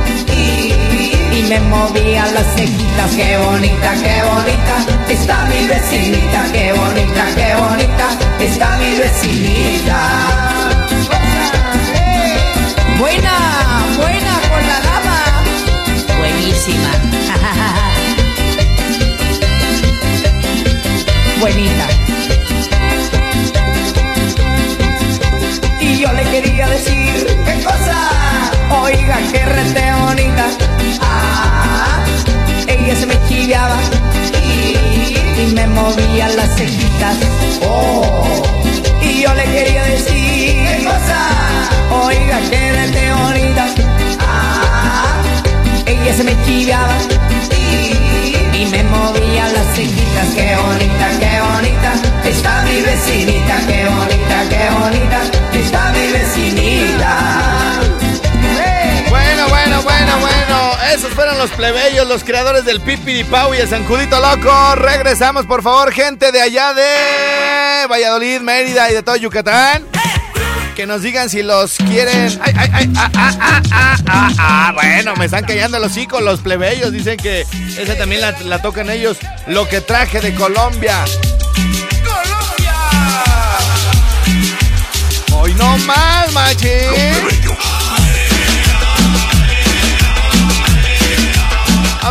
[1.52, 8.10] me movía las cejitas, qué bonita, qué bonita, está mi vecinita, qué bonita, qué bonita,
[8.39, 9.99] está mi vecinita.
[12.97, 15.43] Buena, buena con la dama.
[16.20, 16.91] Buenísima.
[21.41, 21.88] Buenita.
[25.82, 28.20] Y yo le quería decir, ¿qué cosa?
[28.74, 30.45] Oiga, qué rete bonita.
[31.01, 32.03] Ah,
[32.67, 33.78] ella se me chiviaba
[34.43, 37.17] y, y me movía las cejitas.
[37.61, 38.41] Oh,
[39.01, 40.67] y yo le quería decir.
[40.67, 41.19] ¿Qué cosa?
[42.05, 43.65] Oiga, qué rete bonita.
[44.19, 45.22] Ah,
[45.86, 46.95] ella se me chiviaba
[47.57, 50.28] y, y me movía las cejitas.
[50.36, 51.93] Qué bonita, qué bonita.
[52.24, 55.22] Está mi vecinita, qué bonita, qué bonita.
[55.53, 57.61] Está mi vecinita.
[59.84, 60.71] Bueno, bueno.
[60.93, 64.75] Esos fueron los plebeyos, los creadores del Pipiripau y el Sancudito Loco.
[64.75, 69.84] Regresamos, por favor, gente de allá de Valladolid, Mérida y de todo Yucatán.
[70.75, 72.39] Que nos digan si los quieren.
[72.41, 74.71] Ay, ay, ay, ah, ah, ah, ah, ah, ah.
[74.73, 76.91] Bueno, me están callando los hocico los plebeyos.
[76.91, 77.45] Dicen que
[77.77, 79.17] esa también la, la tocan ellos.
[79.47, 81.03] Lo que traje de Colombia.
[85.34, 86.69] Hoy no más, machín.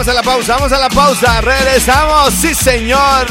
[0.01, 1.41] Vamos a la pausa, vamos a la pausa.
[1.43, 3.27] Regresamos, sí, señor.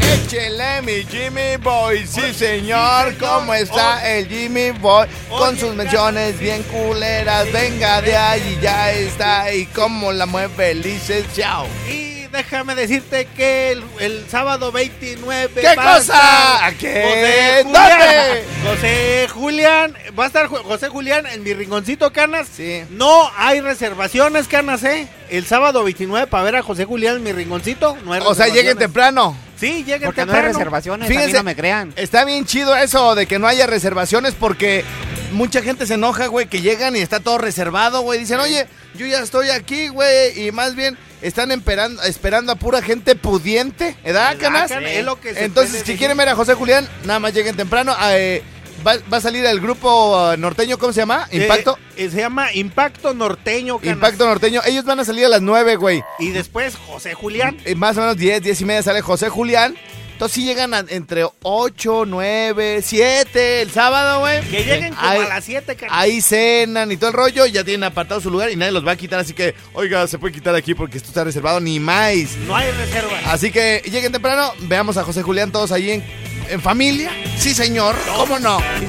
[0.00, 2.06] Échele, mi Jimmy Boy.
[2.06, 3.14] Sí, señor.
[3.18, 5.06] ¿Cómo está el Jimmy Boy?
[5.28, 7.52] Con sus menciones bien culeras.
[7.52, 9.52] Venga de ahí, ya está.
[9.52, 11.66] Y cómo la mueve licenciado.
[11.86, 12.05] Y
[12.36, 16.66] déjame decirte que el, el sábado 29 ¿Qué a cosa?
[16.66, 17.02] ¿A qué?
[17.02, 17.80] José ¿Dónde?
[17.80, 18.66] Julián.
[18.76, 22.48] José Julián, va a estar José Julián en mi rinconcito Canas.
[22.54, 22.82] Sí.
[22.90, 25.08] No hay reservaciones Canas, ¿eh?
[25.30, 28.48] El sábado 29 para ver a José Julián en mi rinconcito, no hay O sea,
[28.48, 29.36] lleguen temprano.
[29.58, 30.48] Sí, lleguen Porque no hay temprano.
[30.58, 31.92] reservaciones, a Fíjense, mí no me crean.
[31.96, 34.84] Está bien chido eso de que no haya reservaciones porque
[35.32, 38.20] mucha gente se enoja, güey, que llegan y está todo reservado, güey.
[38.20, 40.46] Dicen, oye, yo ya estoy aquí, güey.
[40.46, 44.70] Y más bien están esperando, esperando a pura gente pudiente, ¿edad, ¿Verdad, canas?
[44.70, 47.94] Es lo que se Entonces, si quieren ver a José Julián, nada más lleguen temprano.
[47.96, 48.42] Ah, eh,
[48.86, 51.28] va, va a salir el grupo ah, norteño, ¿cómo se llama?
[51.30, 51.78] Eh, Impacto.
[51.96, 53.94] eh, se llama Impacto Norteño, Canas.
[53.94, 54.60] Impacto norteño.
[54.66, 56.02] Ellos van a salir a las 9, güey.
[56.18, 57.56] Y después José Julián.
[57.64, 59.74] Eh, más o menos 10, 10 y media sale José Julián.
[60.16, 64.40] Entonces sí llegan a- entre 8, 9, 7 el sábado, güey.
[64.48, 65.94] Que lleguen como Ahí- a las 7, Canas.
[65.94, 68.92] Ahí cenan y todo el rollo, ya tienen apartado su lugar y nadie los va
[68.92, 72.14] a quitar, así que, oiga, se puede quitar aquí porque esto está reservado, ni más.
[72.46, 73.12] No hay reserva.
[73.26, 76.04] Así que lleguen temprano, veamos a José Julián todos ahí en,
[76.48, 77.10] en familia.
[77.38, 78.58] Sí, señor, ¿cómo no?
[78.58, 78.86] Sí,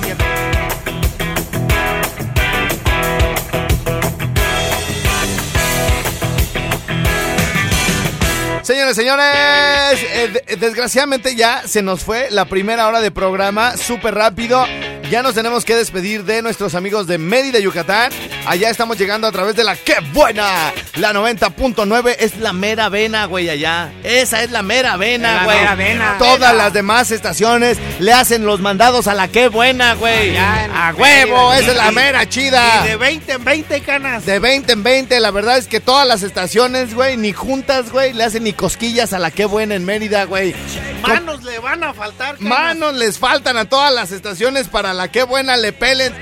[8.68, 14.13] Señores, señores, eh, de- desgraciadamente ya se nos fue la primera hora de programa, súper
[14.13, 14.65] rápido.
[15.10, 18.12] Ya nos tenemos que despedir de nuestros amigos de Mérida, Yucatán.
[18.45, 20.74] Allá estamos llegando a través de la ¡Qué buena!
[20.95, 23.89] La 90.9 es la mera vena, güey, allá.
[24.03, 25.58] Esa es la mera vena, La güey.
[25.60, 26.16] mera vena.
[26.20, 30.32] Todas las demás estaciones le hacen los mandados a la ¡Qué buena, güey!
[30.32, 31.51] Allá en ¡A huevo!
[31.51, 32.82] Mérida, Esa es la mera chida.
[32.84, 34.26] Y de 20 en 20, Canas.
[34.26, 38.12] De 20 en 20, la verdad es que todas las estaciones, güey, ni juntas, güey,
[38.12, 40.53] le hacen ni cosquillas a la que buena en Mérida, güey.
[41.01, 42.41] Manos le van a faltar, Canas.
[42.49, 46.14] Manos les faltan a todas las estaciones para la que buena le pelen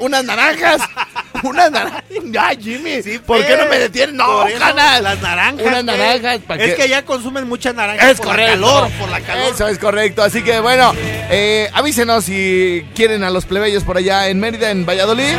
[0.00, 0.80] unas naranjas.
[1.44, 2.02] unas naranjas.
[2.40, 4.16] Ay, Jimmy, Sí, ¿por qué pues, no me detienen?
[4.16, 5.00] No, ganas.
[5.00, 5.64] Las naranjas.
[5.66, 5.98] Unas pues.
[5.98, 8.50] naranjas, ¿para Es que ya consumen muchas naranjas Es por correcto.
[8.56, 9.52] la calor, por la calor.
[9.54, 10.22] Eso es correcto.
[10.22, 10.92] Así que bueno,
[11.30, 15.34] eh, avísenos si quieren a los plebeyos por allá en Mérida, en Valladolid.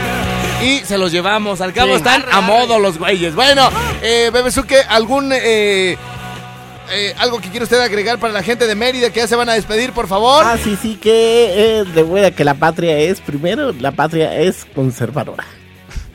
[0.63, 1.59] Y se los llevamos.
[1.59, 1.97] Al cabo Sí.
[1.97, 3.33] están a modo los güeyes.
[3.35, 3.69] Bueno,
[4.03, 5.97] eh, Bebesuque, ¿algún eh,
[6.91, 9.49] eh, algo que quiere usted agregar para la gente de Mérida que ya se van
[9.49, 10.43] a despedir, por favor?
[10.45, 14.65] Ah, sí, sí, que eh, de buena que la patria es, primero, la patria es
[14.75, 15.45] conservadora.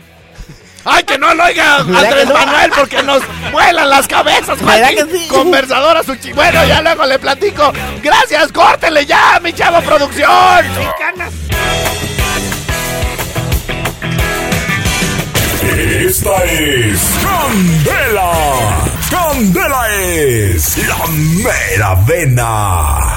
[0.84, 2.34] ¡Ay, que no lo oiga ¿Verdad Andrés no?
[2.34, 3.22] Manuel porque nos
[3.52, 4.58] vuelan las cabezas!
[4.62, 5.08] ¿Verdad Joaquín!
[5.08, 5.28] que sí?
[5.28, 6.32] Conversadora su chi...
[6.32, 7.72] Bueno, ya luego le platico.
[8.02, 8.52] ¡Gracias!
[8.52, 10.64] ¡Córtele ya, mi chavo producción!
[10.76, 11.32] Sí, Canas.
[15.78, 18.95] Esta es Candela.
[19.11, 23.15] Candela es la mera vena.